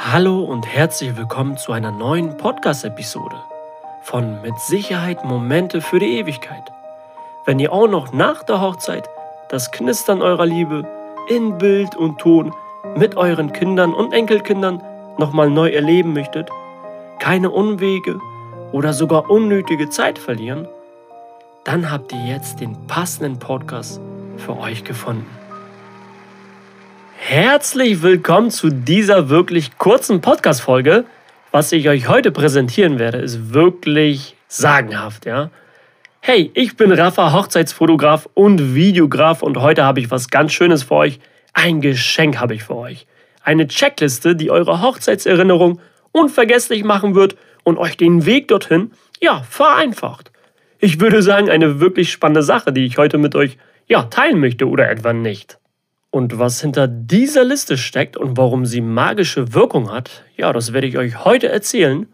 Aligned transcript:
Hallo 0.00 0.44
und 0.44 0.64
herzlich 0.64 1.16
willkommen 1.16 1.56
zu 1.56 1.72
einer 1.72 1.90
neuen 1.90 2.36
Podcast-Episode 2.36 3.34
von 4.00 4.40
Mit 4.42 4.56
Sicherheit 4.60 5.24
Momente 5.24 5.80
für 5.80 5.98
die 5.98 6.18
Ewigkeit. 6.20 6.62
Wenn 7.44 7.58
ihr 7.58 7.72
auch 7.72 7.88
noch 7.88 8.12
nach 8.12 8.44
der 8.44 8.60
Hochzeit 8.60 9.08
das 9.48 9.72
Knistern 9.72 10.22
eurer 10.22 10.46
Liebe 10.46 10.86
in 11.28 11.58
Bild 11.58 11.96
und 11.96 12.18
Ton 12.18 12.54
mit 12.96 13.16
euren 13.16 13.52
Kindern 13.52 13.92
und 13.92 14.12
Enkelkindern 14.12 14.80
nochmal 15.18 15.50
neu 15.50 15.70
erleben 15.70 16.12
möchtet, 16.12 16.48
keine 17.18 17.50
Unwege 17.50 18.20
oder 18.70 18.92
sogar 18.92 19.28
unnötige 19.28 19.90
Zeit 19.90 20.20
verlieren, 20.20 20.68
dann 21.64 21.90
habt 21.90 22.12
ihr 22.12 22.24
jetzt 22.24 22.60
den 22.60 22.86
passenden 22.86 23.40
Podcast 23.40 24.00
für 24.36 24.56
euch 24.58 24.84
gefunden. 24.84 25.37
Herzlich 27.20 28.00
willkommen 28.00 28.50
zu 28.50 28.70
dieser 28.70 29.28
wirklich 29.28 29.76
kurzen 29.76 30.22
Podcast-Folge. 30.22 31.04
Was 31.50 31.72
ich 31.72 31.88
euch 31.88 32.08
heute 32.08 32.30
präsentieren 32.30 32.98
werde, 32.98 33.18
ist 33.18 33.52
wirklich 33.52 34.34
sagenhaft, 34.46 35.26
ja. 35.26 35.50
Hey, 36.20 36.50
ich 36.54 36.76
bin 36.76 36.90
Rafa, 36.90 37.32
Hochzeitsfotograf 37.32 38.28
und 38.32 38.74
Videograf 38.74 39.42
und 39.42 39.60
heute 39.60 39.84
habe 39.84 40.00
ich 40.00 40.10
was 40.10 40.30
ganz 40.30 40.52
Schönes 40.52 40.84
für 40.84 40.94
euch. 40.94 41.20
Ein 41.52 41.82
Geschenk 41.82 42.38
habe 42.38 42.54
ich 42.54 42.62
für 42.62 42.76
euch. 42.76 43.06
Eine 43.42 43.66
Checkliste, 43.66 44.34
die 44.34 44.50
eure 44.50 44.80
Hochzeitserinnerung 44.80 45.80
unvergesslich 46.12 46.82
machen 46.82 47.14
wird 47.14 47.36
und 47.62 47.78
euch 47.78 47.98
den 47.98 48.24
Weg 48.24 48.48
dorthin, 48.48 48.92
ja, 49.20 49.42
vereinfacht. 49.42 50.30
Ich 50.78 51.00
würde 51.00 51.20
sagen, 51.22 51.50
eine 51.50 51.80
wirklich 51.80 52.10
spannende 52.10 52.42
Sache, 52.42 52.72
die 52.72 52.86
ich 52.86 52.96
heute 52.96 53.18
mit 53.18 53.34
euch, 53.34 53.58
ja, 53.86 54.04
teilen 54.04 54.38
möchte 54.38 54.66
oder 54.66 54.88
etwa 54.88 55.12
nicht. 55.12 55.58
Und 56.10 56.38
was 56.38 56.60
hinter 56.60 56.88
dieser 56.88 57.44
Liste 57.44 57.76
steckt 57.76 58.16
und 58.16 58.36
warum 58.36 58.64
sie 58.64 58.80
magische 58.80 59.52
Wirkung 59.52 59.92
hat, 59.92 60.24
ja, 60.36 60.52
das 60.52 60.72
werde 60.72 60.86
ich 60.86 60.96
euch 60.96 61.24
heute 61.24 61.48
erzählen. 61.48 62.06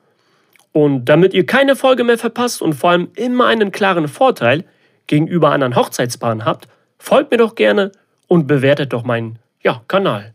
Und 0.72 1.04
damit 1.04 1.32
ihr 1.32 1.46
keine 1.46 1.76
Folge 1.76 2.02
mehr 2.02 2.18
verpasst 2.18 2.60
und 2.60 2.74
vor 2.74 2.90
allem 2.90 3.08
immer 3.14 3.46
einen 3.46 3.70
klaren 3.70 4.08
Vorteil 4.08 4.64
gegenüber 5.06 5.52
anderen 5.52 5.76
Hochzeitspaaren 5.76 6.44
habt, 6.44 6.66
folgt 6.98 7.30
mir 7.30 7.36
doch 7.36 7.54
gerne 7.54 7.92
und 8.26 8.48
bewertet 8.48 8.92
doch 8.92 9.04
meinen 9.04 9.38
ja, 9.62 9.82
Kanal. 9.86 10.34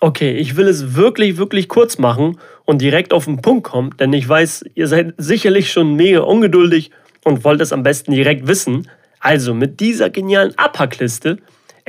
Okay, 0.00 0.32
ich 0.32 0.56
will 0.56 0.66
es 0.66 0.94
wirklich, 0.96 1.36
wirklich 1.36 1.68
kurz 1.68 1.98
machen 1.98 2.38
und 2.64 2.80
direkt 2.80 3.12
auf 3.12 3.26
den 3.26 3.42
Punkt 3.42 3.64
kommen, 3.64 3.94
denn 3.98 4.12
ich 4.12 4.28
weiß, 4.28 4.64
ihr 4.74 4.88
seid 4.88 5.14
sicherlich 5.18 5.70
schon 5.70 5.94
mega 5.94 6.20
ungeduldig 6.20 6.90
und 7.22 7.44
wollt 7.44 7.60
es 7.60 7.72
am 7.72 7.82
besten 7.82 8.12
direkt 8.12 8.46
wissen. 8.46 8.88
Also 9.20 9.52
mit 9.52 9.78
dieser 9.78 10.08
genialen 10.08 10.56
Abhackliste 10.56 11.36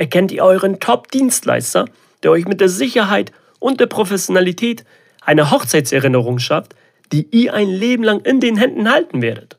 erkennt 0.02 0.32
ihr 0.32 0.42
euren 0.42 0.80
Top-Dienstleister, 0.80 1.84
der 2.24 2.32
euch 2.32 2.44
mit 2.44 2.60
der 2.60 2.68
Sicherheit 2.68 3.30
und 3.60 3.78
der 3.78 3.86
Professionalität 3.86 4.84
eine 5.20 5.52
Hochzeitserinnerung 5.52 6.40
schafft, 6.40 6.74
die 7.12 7.28
ihr 7.30 7.54
ein 7.54 7.68
Leben 7.68 8.02
lang 8.02 8.18
in 8.22 8.40
den 8.40 8.56
Händen 8.56 8.90
halten 8.90 9.22
werdet. 9.22 9.58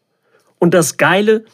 Und 0.59 0.73
das 0.73 0.97
Geile, 0.97 1.45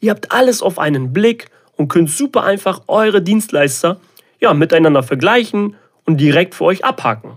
ihr 0.00 0.10
habt 0.10 0.32
alles 0.32 0.62
auf 0.62 0.78
einen 0.78 1.12
Blick 1.12 1.50
und 1.76 1.88
könnt 1.88 2.08
super 2.08 2.42
einfach 2.42 2.84
eure 2.86 3.20
Dienstleister 3.20 4.00
ja, 4.40 4.54
miteinander 4.54 5.02
vergleichen 5.02 5.76
und 6.06 6.18
direkt 6.18 6.54
für 6.54 6.64
euch 6.64 6.86
abhaken. 6.86 7.36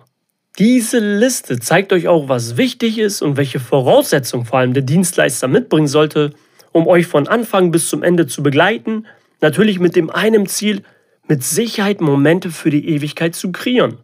Diese 0.59 0.99
Liste 0.99 1.59
zeigt 1.59 1.91
euch 1.91 2.07
auch, 2.07 2.29
was 2.29 2.55
wichtig 2.55 2.99
ist 2.99 3.21
und 3.21 3.35
welche 3.35 3.59
Voraussetzungen 3.59 4.45
vor 4.45 4.59
allem 4.59 4.73
der 4.73 4.83
Dienstleister 4.83 5.49
mitbringen 5.49 5.87
sollte, 5.87 6.31
um 6.71 6.87
euch 6.87 7.05
von 7.05 7.27
Anfang 7.27 7.71
bis 7.71 7.89
zum 7.89 8.01
Ende 8.01 8.27
zu 8.27 8.41
begleiten. 8.41 9.07
Natürlich 9.41 9.79
mit 9.79 9.97
dem 9.97 10.09
einen 10.09 10.45
Ziel, 10.45 10.83
mit 11.31 11.45
Sicherheit 11.45 12.01
Momente 12.01 12.51
für 12.51 12.69
die 12.69 12.89
Ewigkeit 12.89 13.35
zu 13.35 13.53
kreieren. 13.53 13.99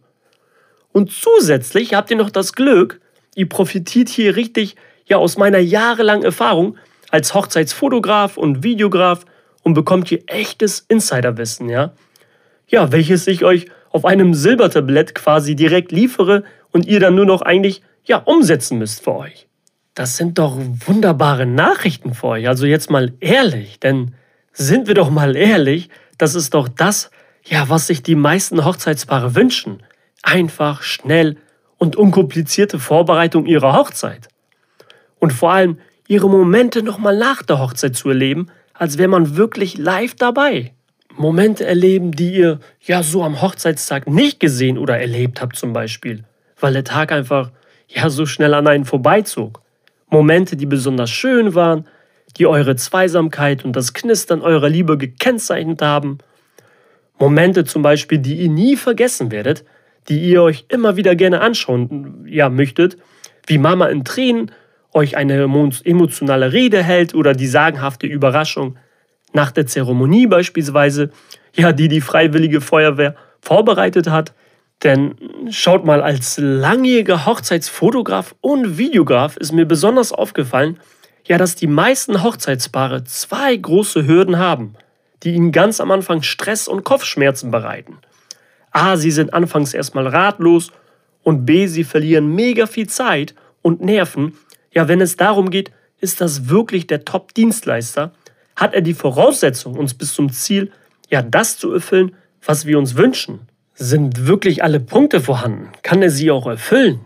Und 0.92 1.12
zusätzlich 1.12 1.92
habt 1.92 2.10
ihr 2.10 2.16
noch 2.16 2.30
das 2.30 2.54
Glück, 2.54 3.02
ihr 3.34 3.46
profitiert 3.46 4.08
hier 4.08 4.34
richtig 4.34 4.76
ja 5.04 5.18
aus 5.18 5.36
meiner 5.36 5.58
jahrelangen 5.58 6.24
Erfahrung 6.24 6.78
als 7.10 7.34
Hochzeitsfotograf 7.34 8.38
und 8.38 8.62
Videograf 8.62 9.26
und 9.62 9.74
bekommt 9.74 10.08
hier 10.08 10.22
echtes 10.24 10.86
Insiderwissen, 10.88 11.68
ja? 11.68 11.92
Ja, 12.66 12.92
welches 12.92 13.26
ich 13.26 13.44
euch 13.44 13.66
auf 13.90 14.06
einem 14.06 14.32
Silbertablett 14.32 15.14
quasi 15.14 15.54
direkt 15.54 15.92
liefere 15.92 16.44
und 16.72 16.86
ihr 16.86 16.98
dann 16.98 17.14
nur 17.14 17.26
noch 17.26 17.42
eigentlich 17.42 17.82
ja 18.04 18.16
umsetzen 18.16 18.78
müsst 18.78 19.04
für 19.04 19.16
euch. 19.16 19.48
Das 19.92 20.16
sind 20.16 20.38
doch 20.38 20.56
wunderbare 20.86 21.44
Nachrichten 21.44 22.14
für 22.14 22.28
euch. 22.28 22.48
Also 22.48 22.64
jetzt 22.64 22.88
mal 22.88 23.12
ehrlich, 23.20 23.80
denn 23.80 24.14
sind 24.54 24.88
wir 24.88 24.94
doch 24.94 25.10
mal 25.10 25.36
ehrlich, 25.36 25.90
das 26.16 26.34
ist 26.34 26.54
doch 26.54 26.68
das, 26.68 27.10
ja, 27.44 27.68
was 27.68 27.86
sich 27.86 28.02
die 28.02 28.14
meisten 28.14 28.64
Hochzeitspaare 28.64 29.34
wünschen. 29.34 29.82
Einfach, 30.22 30.82
schnell 30.82 31.36
und 31.78 31.96
unkomplizierte 31.96 32.78
Vorbereitung 32.78 33.46
ihrer 33.46 33.74
Hochzeit. 33.74 34.28
Und 35.18 35.32
vor 35.32 35.52
allem 35.52 35.78
ihre 36.06 36.28
Momente 36.28 36.82
nochmal 36.82 37.16
nach 37.16 37.42
der 37.42 37.58
Hochzeit 37.58 37.96
zu 37.96 38.08
erleben, 38.08 38.48
als 38.74 38.98
wäre 38.98 39.08
man 39.08 39.36
wirklich 39.36 39.78
live 39.78 40.14
dabei. 40.14 40.72
Momente 41.16 41.66
erleben, 41.66 42.12
die 42.12 42.34
ihr 42.34 42.60
ja 42.80 43.02
so 43.02 43.24
am 43.24 43.42
Hochzeitstag 43.42 44.08
nicht 44.08 44.40
gesehen 44.40 44.78
oder 44.78 44.98
erlebt 44.98 45.40
habt 45.40 45.56
zum 45.56 45.72
Beispiel, 45.72 46.24
weil 46.60 46.72
der 46.72 46.84
Tag 46.84 47.12
einfach 47.12 47.50
ja 47.88 48.08
so 48.08 48.24
schnell 48.26 48.54
an 48.54 48.66
einen 48.66 48.84
vorbeizog. 48.84 49.62
Momente, 50.10 50.56
die 50.56 50.66
besonders 50.66 51.10
schön 51.10 51.54
waren, 51.54 51.86
die 52.36 52.46
eure 52.46 52.76
Zweisamkeit 52.76 53.64
und 53.64 53.74
das 53.74 53.94
Knistern 53.94 54.42
eurer 54.42 54.68
Liebe 54.68 54.96
gekennzeichnet 54.96 55.82
haben. 55.82 56.18
Momente 57.18 57.64
zum 57.64 57.82
Beispiel, 57.82 58.18
die 58.18 58.36
ihr 58.36 58.48
nie 58.48 58.76
vergessen 58.76 59.30
werdet, 59.30 59.64
die 60.08 60.20
ihr 60.20 60.42
euch 60.42 60.66
immer 60.68 60.96
wieder 60.96 61.14
gerne 61.14 61.40
anschauen 61.40 62.26
ja, 62.28 62.48
möchtet, 62.48 62.96
wie 63.46 63.58
Mama 63.58 63.86
in 63.86 64.04
Tränen 64.04 64.52
euch 64.92 65.16
eine 65.16 65.34
emotionale 65.84 66.52
Rede 66.52 66.82
hält 66.82 67.14
oder 67.14 67.34
die 67.34 67.46
sagenhafte 67.46 68.06
Überraschung 68.06 68.76
nach 69.32 69.50
der 69.50 69.66
Zeremonie 69.66 70.26
beispielsweise, 70.26 71.10
ja, 71.54 71.72
die 71.72 71.88
die 71.88 72.00
Freiwillige 72.00 72.60
Feuerwehr 72.60 73.14
vorbereitet 73.40 74.08
hat. 74.08 74.32
Denn 74.82 75.16
schaut 75.50 75.84
mal, 75.84 76.02
als 76.02 76.38
langjähriger 76.38 77.26
Hochzeitsfotograf 77.26 78.34
und 78.40 78.78
Videograf 78.78 79.36
ist 79.36 79.52
mir 79.52 79.66
besonders 79.66 80.12
aufgefallen, 80.12 80.78
ja, 81.26 81.36
dass 81.36 81.56
die 81.56 81.66
meisten 81.66 82.22
Hochzeitspaare 82.22 83.04
zwei 83.04 83.54
große 83.56 84.06
Hürden 84.06 84.38
haben, 84.38 84.74
die 85.22 85.34
ihnen 85.34 85.52
ganz 85.52 85.80
am 85.80 85.90
Anfang 85.90 86.22
Stress 86.22 86.68
und 86.68 86.84
Kopfschmerzen 86.84 87.50
bereiten. 87.50 87.98
A, 88.70 88.96
sie 88.96 89.10
sind 89.10 89.32
anfangs 89.32 89.74
erstmal 89.74 90.06
ratlos 90.06 90.70
und 91.22 91.44
B, 91.44 91.66
sie 91.66 91.84
verlieren 91.84 92.34
mega 92.34 92.66
viel 92.66 92.88
Zeit 92.88 93.34
und 93.62 93.80
Nerven. 93.80 94.38
Ja, 94.72 94.88
wenn 94.88 95.00
es 95.00 95.16
darum 95.16 95.50
geht, 95.50 95.72
ist 96.00 96.20
das 96.20 96.48
wirklich 96.48 96.86
der 96.86 97.04
Top-Dienstleister? 97.04 98.12
Hat 98.56 98.74
er 98.74 98.82
die 98.82 98.94
Voraussetzung, 98.94 99.76
uns 99.76 99.94
bis 99.94 100.14
zum 100.14 100.30
Ziel, 100.32 100.70
ja, 101.10 101.22
das 101.22 101.58
zu 101.58 101.72
erfüllen, 101.72 102.14
was 102.44 102.66
wir 102.66 102.78
uns 102.78 102.96
wünschen? 102.96 103.40
Sind 103.74 104.26
wirklich 104.26 104.62
alle 104.62 104.80
Punkte 104.80 105.20
vorhanden? 105.20 105.70
Kann 105.82 106.02
er 106.02 106.10
sie 106.10 106.30
auch 106.30 106.46
erfüllen? 106.46 107.00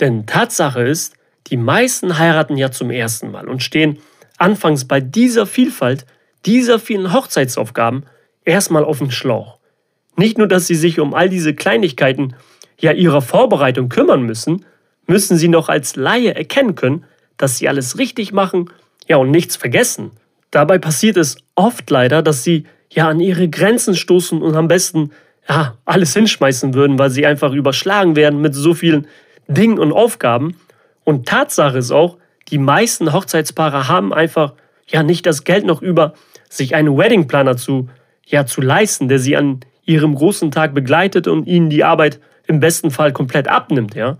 Denn 0.00 0.26
Tatsache 0.26 0.82
ist, 0.82 1.14
die 1.48 1.56
meisten 1.56 2.18
heiraten 2.18 2.56
ja 2.56 2.70
zum 2.70 2.90
ersten 2.90 3.30
Mal 3.30 3.48
und 3.48 3.62
stehen 3.62 3.98
anfangs 4.36 4.86
bei 4.86 5.00
dieser 5.00 5.46
Vielfalt, 5.46 6.06
dieser 6.46 6.78
vielen 6.78 7.12
Hochzeitsaufgaben 7.12 8.04
erstmal 8.44 8.84
auf 8.84 8.98
dem 8.98 9.10
Schlauch. 9.10 9.58
Nicht 10.16 10.38
nur, 10.38 10.48
dass 10.48 10.66
sie 10.66 10.74
sich 10.74 11.00
um 11.00 11.14
all 11.14 11.28
diese 11.28 11.54
Kleinigkeiten 11.54 12.34
ja 12.78 12.92
ihrer 12.92 13.22
Vorbereitung 13.22 13.88
kümmern 13.88 14.22
müssen, 14.22 14.64
müssen 15.06 15.36
sie 15.36 15.48
noch 15.48 15.68
als 15.68 15.96
Laie 15.96 16.34
erkennen 16.34 16.74
können, 16.74 17.04
dass 17.36 17.58
sie 17.58 17.68
alles 17.68 17.98
richtig 17.98 18.32
machen, 18.32 18.70
ja 19.06 19.16
und 19.16 19.30
nichts 19.30 19.56
vergessen. 19.56 20.10
Dabei 20.50 20.78
passiert 20.78 21.16
es 21.16 21.36
oft 21.54 21.88
leider, 21.90 22.22
dass 22.22 22.44
sie 22.44 22.64
ja 22.90 23.08
an 23.08 23.20
ihre 23.20 23.48
Grenzen 23.48 23.94
stoßen 23.94 24.42
und 24.42 24.54
am 24.54 24.68
besten 24.68 25.10
ja 25.48 25.76
alles 25.84 26.14
hinschmeißen 26.14 26.74
würden, 26.74 26.98
weil 26.98 27.10
sie 27.10 27.26
einfach 27.26 27.52
überschlagen 27.52 28.16
werden 28.16 28.40
mit 28.40 28.54
so 28.54 28.74
vielen 28.74 29.06
Dingen 29.46 29.78
und 29.78 29.92
Aufgaben 29.92 30.56
und 31.08 31.26
Tatsache 31.26 31.78
ist 31.78 31.90
auch, 31.90 32.18
die 32.48 32.58
meisten 32.58 33.14
Hochzeitspaare 33.14 33.88
haben 33.88 34.12
einfach 34.12 34.52
ja 34.88 35.02
nicht 35.02 35.26
das 35.26 35.44
Geld 35.44 35.64
noch 35.64 35.82
über, 35.82 36.14
sich 36.48 36.74
einen 36.74 36.96
Weddingplaner 36.96 37.56
zu, 37.56 37.88
ja, 38.26 38.46
zu 38.46 38.60
leisten, 38.60 39.08
der 39.08 39.18
sie 39.18 39.36
an 39.36 39.60
ihrem 39.84 40.14
großen 40.14 40.50
Tag 40.50 40.74
begleitet 40.74 41.28
und 41.28 41.46
ihnen 41.46 41.70
die 41.70 41.84
Arbeit 41.84 42.20
im 42.46 42.60
besten 42.60 42.90
Fall 42.90 43.12
komplett 43.12 43.48
abnimmt, 43.48 43.94
ja. 43.94 44.18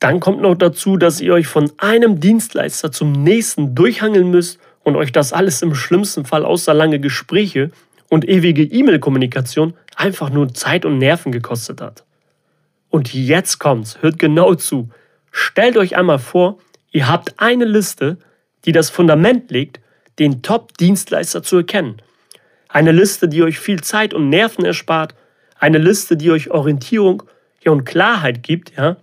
Dann 0.00 0.20
kommt 0.20 0.42
noch 0.42 0.54
dazu, 0.54 0.96
dass 0.96 1.20
ihr 1.20 1.32
euch 1.32 1.46
von 1.46 1.72
einem 1.78 2.20
Dienstleister 2.20 2.92
zum 2.92 3.12
nächsten 3.12 3.74
durchhangeln 3.74 4.30
müsst 4.30 4.58
und 4.82 4.96
euch 4.96 5.12
das 5.12 5.32
alles 5.32 5.62
im 5.62 5.74
schlimmsten 5.74 6.26
Fall 6.26 6.44
außer 6.44 6.74
lange 6.74 7.00
Gespräche 7.00 7.70
und 8.10 8.28
ewige 8.28 8.62
E-Mail-Kommunikation 8.62 9.74
einfach 9.96 10.30
nur 10.30 10.52
Zeit 10.52 10.84
und 10.84 10.98
Nerven 10.98 11.32
gekostet 11.32 11.80
hat. 11.80 12.04
Und 12.90 13.14
jetzt 13.14 13.58
kommt's, 13.58 14.02
hört 14.02 14.18
genau 14.18 14.54
zu. 14.54 14.90
Stellt 15.30 15.76
euch 15.76 15.96
einmal 15.96 16.18
vor, 16.18 16.58
ihr 16.92 17.08
habt 17.08 17.34
eine 17.38 17.64
Liste, 17.64 18.18
die 18.66 18.72
das 18.72 18.90
Fundament 18.90 19.50
legt, 19.50 19.80
den 20.18 20.42
Top-Dienstleister 20.42 21.42
zu 21.42 21.58
erkennen. 21.58 22.00
Eine 22.68 22.92
Liste, 22.92 23.28
die 23.28 23.42
euch 23.42 23.58
viel 23.58 23.82
Zeit 23.82 24.14
und 24.14 24.28
Nerven 24.28 24.64
erspart. 24.64 25.14
Eine 25.58 25.78
Liste, 25.78 26.16
die 26.16 26.30
euch 26.30 26.50
Orientierung 26.50 27.22
und 27.64 27.84
Klarheit 27.84 28.42
gibt. 28.42 28.76
Ja? 28.76 28.96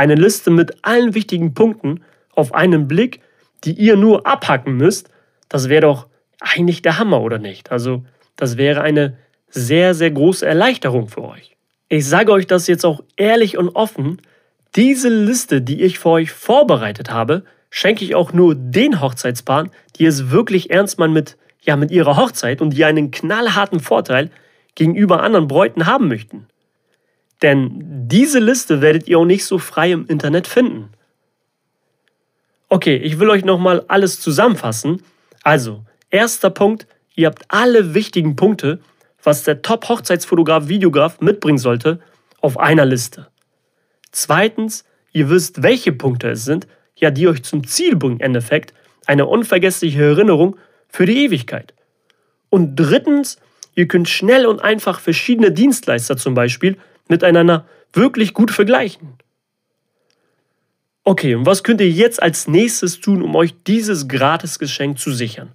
eine 0.00 0.14
Liste 0.14 0.50
mit 0.50 0.78
allen 0.80 1.14
wichtigen 1.14 1.52
Punkten 1.52 2.00
auf 2.34 2.54
einen 2.54 2.88
Blick, 2.88 3.20
die 3.64 3.72
ihr 3.72 3.96
nur 3.96 4.26
abhacken 4.26 4.74
müsst, 4.78 5.10
das 5.50 5.68
wäre 5.68 5.82
doch 5.82 6.06
eigentlich 6.40 6.80
der 6.80 6.98
Hammer, 6.98 7.20
oder 7.20 7.38
nicht? 7.38 7.70
Also, 7.70 8.02
das 8.34 8.56
wäre 8.56 8.80
eine 8.80 9.18
sehr, 9.50 9.92
sehr 9.94 10.10
große 10.10 10.46
Erleichterung 10.46 11.08
für 11.08 11.22
euch. 11.22 11.54
Ich 11.90 12.08
sage 12.08 12.32
euch 12.32 12.46
das 12.46 12.66
jetzt 12.66 12.86
auch 12.86 13.02
ehrlich 13.18 13.58
und 13.58 13.68
offen, 13.68 14.22
diese 14.74 15.10
Liste, 15.10 15.60
die 15.60 15.82
ich 15.82 15.98
für 15.98 16.10
euch 16.10 16.30
vorbereitet 16.30 17.10
habe, 17.10 17.44
schenke 17.70 18.04
ich 18.04 18.14
auch 18.14 18.32
nur 18.32 18.54
den 18.54 19.00
Hochzeitspaaren, 19.00 19.70
die 19.96 20.06
es 20.06 20.30
wirklich 20.30 20.70
ernst 20.70 20.98
meinen 20.98 21.12
mit, 21.12 21.36
ja, 21.62 21.76
mit 21.76 21.90
ihrer 21.90 22.16
Hochzeit 22.16 22.60
und 22.60 22.70
die 22.70 22.84
einen 22.84 23.10
knallharten 23.10 23.80
Vorteil 23.80 24.30
gegenüber 24.74 25.22
anderen 25.22 25.48
Bräuten 25.48 25.86
haben 25.86 26.08
möchten. 26.08 26.46
Denn 27.42 28.08
diese 28.08 28.38
Liste 28.38 28.80
werdet 28.80 29.08
ihr 29.08 29.18
auch 29.18 29.24
nicht 29.24 29.44
so 29.44 29.58
frei 29.58 29.92
im 29.92 30.06
Internet 30.06 30.46
finden. 30.46 30.90
Okay, 32.68 32.96
ich 32.96 33.18
will 33.18 33.30
euch 33.30 33.44
nochmal 33.44 33.84
alles 33.88 34.20
zusammenfassen. 34.20 35.02
Also, 35.42 35.84
erster 36.10 36.50
Punkt, 36.50 36.86
ihr 37.14 37.26
habt 37.26 37.44
alle 37.48 37.94
wichtigen 37.94 38.36
Punkte, 38.36 38.80
was 39.22 39.44
der 39.44 39.62
Top-Hochzeitsfotograf, 39.62 40.68
Videograf 40.68 41.20
mitbringen 41.20 41.58
sollte, 41.58 42.00
auf 42.40 42.58
einer 42.58 42.84
Liste. 42.84 43.28
Zweitens, 44.12 44.84
ihr 45.12 45.30
wisst, 45.30 45.62
welche 45.62 45.92
Punkte 45.92 46.30
es 46.30 46.44
sind, 46.44 46.66
ja, 47.00 47.10
die 47.10 47.28
euch 47.28 47.42
zum 47.42 47.66
Ziel 47.66 47.96
bringen, 47.96 48.16
im 48.16 48.26
Endeffekt, 48.26 48.74
eine 49.06 49.26
unvergessliche 49.26 50.02
Erinnerung 50.02 50.56
für 50.88 51.06
die 51.06 51.24
Ewigkeit. 51.24 51.74
Und 52.48 52.76
drittens, 52.76 53.38
ihr 53.74 53.88
könnt 53.88 54.08
schnell 54.08 54.46
und 54.46 54.60
einfach 54.60 55.00
verschiedene 55.00 55.52
Dienstleister 55.52 56.16
zum 56.16 56.34
Beispiel 56.34 56.76
miteinander 57.08 57.66
wirklich 57.92 58.34
gut 58.34 58.50
vergleichen. 58.50 59.14
Okay, 61.04 61.34
und 61.34 61.46
was 61.46 61.64
könnt 61.64 61.80
ihr 61.80 61.90
jetzt 61.90 62.22
als 62.22 62.46
nächstes 62.46 63.00
tun, 63.00 63.22
um 63.22 63.34
euch 63.34 63.54
dieses 63.66 64.06
Gratisgeschenk 64.06 64.98
zu 64.98 65.10
sichern? 65.10 65.50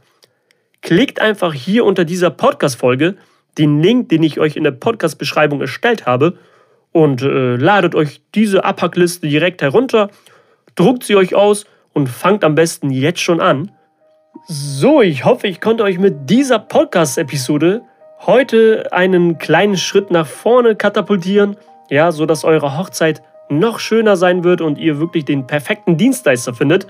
Klickt 0.81 1.21
einfach 1.21 1.53
hier 1.53 1.86
unter 1.86 2.03
dieser 2.03 2.30
Podcast-Folge 2.30 3.15
den 3.57 3.81
Link, 3.81 4.09
den 4.09 4.24
ich 4.24 4.39
euch 4.39 4.56
in 4.56 4.63
der 4.63 4.71
Podcast-Beschreibung 4.71 5.62
erstellt 5.62 6.06
habe, 6.06 6.38
und 6.91 7.21
äh, 7.21 7.57
ladet 7.57 7.94
euch 7.94 8.21
diese 8.36 8.63
Abpackliste 8.63 9.27
direkt 9.27 9.62
herunter, 9.62 10.09
druckt 10.75 11.04
sie 11.04 11.16
euch 11.16 11.36
aus 11.36 11.66
und 11.94 12.07
fangt 12.07 12.44
am 12.44 12.56
besten 12.56 12.89
jetzt 12.89 13.22
schon 13.22 13.39
an. 13.39 13.72
So, 14.48 15.01
ich 15.01 15.25
hoffe, 15.25 15.48
ich 15.48 15.62
konnte 15.62 15.83
euch 15.83 15.98
mit 15.98 16.30
dieser 16.30 16.60
Podcast-Episode 16.60 17.81
heute 18.25 18.89
einen 18.92 19.38
kleinen 19.38 19.77
Schritt 19.77 20.12
nach 20.12 20.27
vorne 20.27 20.75
katapultieren, 20.75 21.57
ja, 21.89 22.12
so 22.12 22.25
dass 22.25 22.44
eure 22.44 22.77
Hochzeit 22.77 23.22
noch 23.50 23.80
schöner 23.80 24.18
sein 24.18 24.44
wird 24.44 24.62
und 24.62 24.77
ihr 24.77 25.00
wirklich 25.00 25.25
den 25.25 25.48
perfekten 25.48 25.98
Dienstleister 25.98 26.54
findet. 26.54 26.88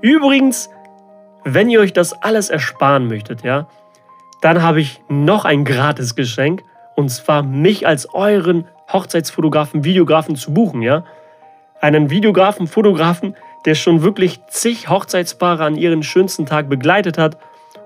Übrigens, 0.00 0.68
wenn 1.44 1.70
ihr 1.70 1.80
euch 1.80 1.92
das 1.92 2.12
alles 2.22 2.50
ersparen 2.50 3.06
möchtet, 3.06 3.42
ja, 3.42 3.68
dann 4.40 4.62
habe 4.62 4.80
ich 4.80 5.00
noch 5.08 5.44
ein 5.44 5.64
gratis 5.64 6.14
Geschenk 6.14 6.62
und 6.96 7.08
zwar 7.08 7.42
mich 7.42 7.86
als 7.86 8.12
euren 8.12 8.66
Hochzeitsfotografen, 8.92 9.84
Videografen 9.84 10.36
zu 10.36 10.52
buchen, 10.52 10.82
ja. 10.82 11.04
Einen 11.86 12.10
Videografen, 12.10 12.66
Fotografen, 12.66 13.36
der 13.64 13.76
schon 13.76 14.02
wirklich 14.02 14.44
zig 14.48 14.90
Hochzeitspaare 14.90 15.62
an 15.62 15.76
ihren 15.76 16.02
schönsten 16.02 16.44
Tag 16.44 16.68
begleitet 16.68 17.16
hat 17.16 17.38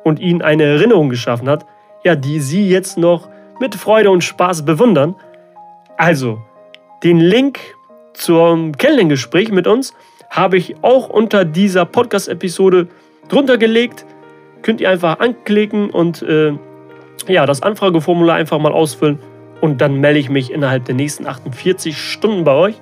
und 0.05 0.19
ihnen 0.19 0.41
eine 0.41 0.62
Erinnerung 0.62 1.11
geschaffen 1.11 1.50
hat, 1.50 1.67
ja, 2.02 2.17
die 2.17 2.41
sie 2.41 2.67
jetzt 2.67 2.97
noch 2.97 3.29
mit 3.61 3.75
Freude 3.75 4.11
und 4.11 4.25
Spaß 4.25 4.64
bewundern. 4.64 5.17
Also, 5.99 6.41
den 7.05 7.20
Link 7.20 7.58
zum 8.14 8.75
Kennenlerngespräch 8.75 9.50
mit 9.50 9.67
uns 9.67 9.93
habe 10.31 10.56
ich 10.56 10.82
auch 10.82 11.11
unter 11.11 11.44
dieser 11.44 11.85
Podcast-Episode 11.85 12.88
drunter 13.29 13.58
gelegt. 13.58 14.06
Könnt 14.62 14.81
ihr 14.81 14.88
einfach 14.88 15.19
anklicken 15.19 15.91
und 15.91 16.23
äh, 16.23 16.55
ja, 17.29 17.44
das 17.44 17.61
Anfrageformular 17.61 18.37
einfach 18.37 18.58
mal 18.61 18.73
ausfüllen 18.73 19.19
und 19.61 19.82
dann 19.82 20.00
melde 20.00 20.20
ich 20.20 20.31
mich 20.31 20.50
innerhalb 20.50 20.87
der 20.87 20.94
nächsten 20.94 21.26
48 21.26 21.99
Stunden 21.99 22.44
bei 22.44 22.55
euch. 22.55 22.81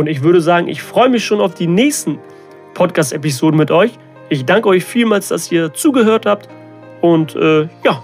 Und 0.00 0.06
ich 0.06 0.22
würde 0.22 0.40
sagen, 0.40 0.66
ich 0.66 0.80
freue 0.80 1.10
mich 1.10 1.26
schon 1.26 1.42
auf 1.42 1.52
die 1.52 1.66
nächsten 1.66 2.18
Podcast-Episoden 2.72 3.58
mit 3.58 3.70
euch. 3.70 3.98
Ich 4.30 4.46
danke 4.46 4.70
euch 4.70 4.82
vielmals, 4.82 5.28
dass 5.28 5.52
ihr 5.52 5.74
zugehört 5.74 6.24
habt. 6.24 6.48
Und 7.02 7.36
äh, 7.36 7.68
ja, 7.84 8.02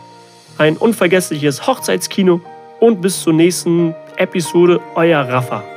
ein 0.59 0.77
unvergessliches 0.77 1.67
Hochzeitskino. 1.67 2.43
Und 2.81 3.01
bis 3.01 3.23
zur 3.23 3.33
nächsten 3.33 3.95
Episode, 4.19 4.79
euer 4.95 5.23
Rafa. 5.23 5.76